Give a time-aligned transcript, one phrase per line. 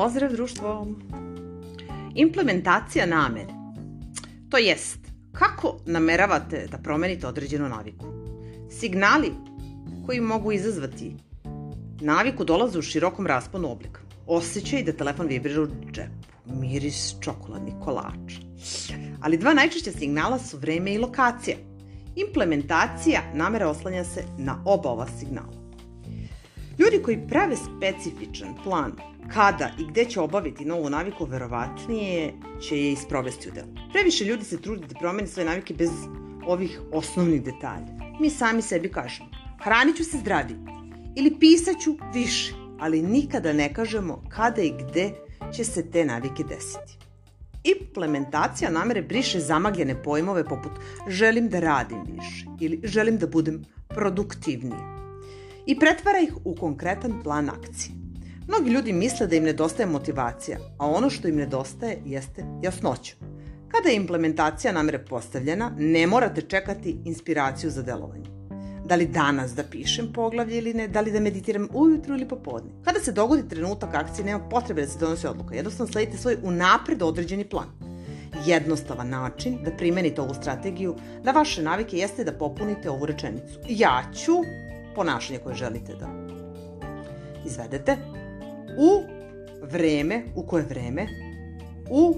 [0.00, 0.86] Pozdrav društvo!
[2.14, 3.52] Implementacija namere.
[4.50, 4.98] To jest,
[5.32, 8.06] kako nameravate da promenite određenu naviku?
[8.70, 9.32] Signali
[10.06, 11.16] koji mogu izazvati
[12.00, 14.00] naviku dolaze u širokom rasponu oblika.
[14.26, 18.40] Osjećaj da telefon vibrira u džepu, miris čokoladnih kolača.
[19.20, 21.56] Ali dva najčešća signala su vreme i lokacija.
[22.16, 25.59] Implementacija namere oslanja se na oba ova signala.
[26.80, 28.92] Ljudi koji prave specifičan plan
[29.32, 33.66] kada i gde će obaviti novu naviku, verovatnije će je isprovesti u delu.
[33.92, 35.90] Previše ljudi se trudi da promeni svoje navike bez
[36.46, 38.16] ovih osnovnih detalja.
[38.20, 39.28] Mi sami sebi kažemo,
[39.64, 40.58] hranit ću se zdravije
[41.16, 45.10] ili pisaću više, ali nikada ne kažemo kada i gde
[45.56, 46.98] će se te navike desiti.
[47.64, 50.72] Implementacija namere briše zamagljene pojmove poput
[51.08, 55.00] želim da radim više ili želim da budem produktivnije
[55.66, 57.94] i pretvara ih u konkretan plan akcije.
[58.48, 63.14] Mnogi ljudi misle da im nedostaje motivacija, a ono što im nedostaje jeste jasnoća.
[63.68, 68.30] Kada je implementacija namere postavljena, ne morate čekati inspiraciju za delovanje.
[68.86, 72.70] Da li danas da pišem poglavlje ili ne, da li da meditiram ujutru ili popodne.
[72.84, 75.54] Kada se dogodi trenutak akcije, nema potrebe da se donosi odluka.
[75.54, 77.68] Jednostavno sledite svoj unapred određeni plan.
[78.46, 83.58] Jednostavan način da primenite ovu strategiju, da vaše navike jeste da popunite ovu rečenicu.
[83.68, 84.32] Ja ću
[85.00, 86.08] ponašanje koje želite da
[87.46, 87.96] izvedete
[88.78, 89.02] u
[89.62, 91.06] vreme, u koje vreme,
[91.90, 92.14] u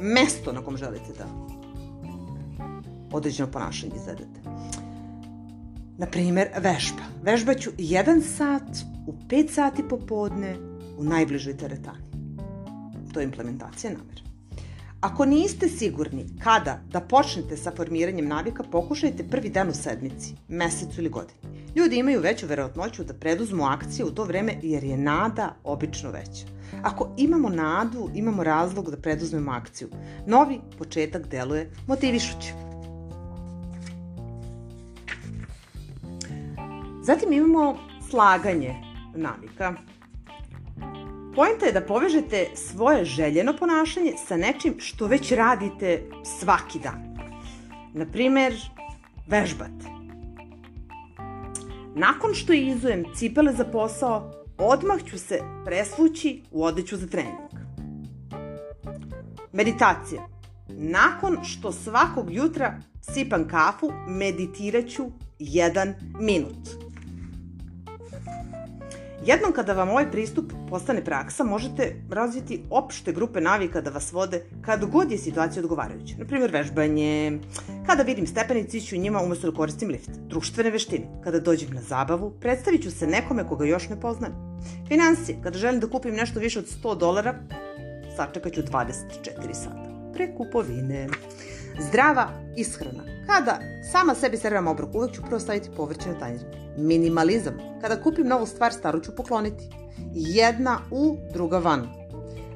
[0.00, 1.26] mesto na kom želite da
[3.12, 4.40] određeno ponašanje izvedete.
[5.98, 7.04] Na primer, vežba.
[7.22, 8.70] Vežbaću jedan sat
[9.06, 10.56] u 5 sati popodne
[10.98, 12.04] u najbližoj teretani.
[13.12, 14.33] To je implementacija namera.
[15.04, 21.00] Ako niste sigurni kada da počnete sa formiranjem navika, pokušajte prvi dan u sedmici, mesecu
[21.00, 21.40] ili godini.
[21.76, 26.46] Ljudi imaju veću verovatnoću da preduzmu akcije u to vreme jer je nada obično veća.
[26.82, 29.88] Ako imamo nadu, imamo razlog da preduzmemo akciju.
[30.26, 32.52] Novi početak deluje motivišuće.
[37.02, 37.76] Zatim imamo
[38.10, 38.74] slaganje
[39.14, 39.74] navika.
[41.34, 47.16] Poenta je da povežete svoje željeno ponašanje sa nečim što već radite svaki dan.
[47.94, 48.54] Naprimer,
[49.26, 49.94] vežbate.
[51.94, 57.50] Nakon što izujem cipele za posao, odmah ću se presvući u odeću za trening.
[59.52, 60.28] Meditacija.
[60.68, 62.80] Nakon što svakog jutra
[63.14, 65.04] sipam kafu, meditiraću
[65.38, 66.93] jedan minut.
[69.26, 74.42] Jednom kada vam ovaj pristup postane praksa, možete razviti opšte grupe navika da vas vode
[74.60, 76.14] kad god je situacija odgovarajuća.
[76.18, 77.38] Naprimjer, vežbanje,
[77.86, 80.10] kada vidim stepenici, ću njima umesto da koristim lift.
[80.10, 84.34] Društvene veštine, kada dođem na zabavu, predstavit ću se nekome koga još ne poznajem.
[84.88, 87.34] Financije, kada želim da kupim nešto više od 100 dolara,
[88.16, 90.12] sačekat ću 24 sata.
[90.14, 91.08] Pre kupovine.
[91.80, 93.04] Zdrava ishrana.
[93.26, 93.58] Kada
[93.92, 96.63] sama sebi serviram obrok, uvek ću prvo staviti povrće na tanjir.
[96.78, 97.54] Minimalizam.
[97.80, 99.68] Kada kupim novu stvar, staru ću pokloniti.
[100.14, 101.88] Jedna u, druga van.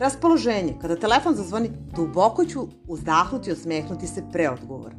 [0.00, 0.74] Raspoloženje.
[0.80, 4.96] Kada telefon zazvoni, duboko ću uzdahnuti i osmehnuti se pre odgovora.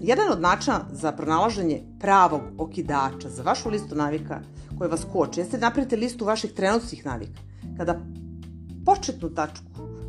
[0.00, 4.40] Jedan od načina za pronalaženje pravog okidača za vašu listu navika
[4.78, 7.40] koje vas koče jeste da napravite listu vaših trenutnih navika.
[7.76, 8.00] Kada
[8.84, 9.64] početnu tačku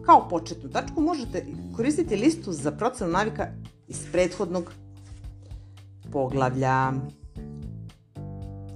[0.06, 1.46] Kao početnu tačku možete
[1.76, 3.48] koristiti listu za procenu navika
[3.88, 4.72] iz prethodnog
[6.12, 6.92] poglavlja.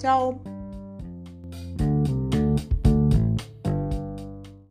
[0.04, 0.53] Ciao!